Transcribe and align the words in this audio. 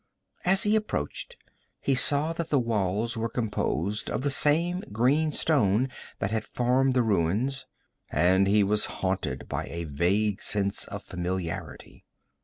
As 0.43 0.63
he 0.63 0.75
approached 0.75 1.37
he 1.79 1.93
saw 1.93 2.33
that 2.33 2.49
the 2.49 2.57
walls 2.59 3.15
were 3.15 3.29
composed 3.29 4.09
of 4.09 4.23
the 4.23 4.31
same 4.31 4.83
green 4.91 5.31
stone 5.31 5.89
that 6.17 6.31
had 6.31 6.43
formed 6.43 6.95
the 6.95 7.03
ruins, 7.03 7.67
and 8.09 8.47
he 8.47 8.63
was 8.63 8.85
haunted 8.85 9.47
by 9.47 9.65
a 9.65 9.83
vague 9.83 10.41
sense 10.41 10.85
of 10.85 11.03
familiarity. 11.03 12.03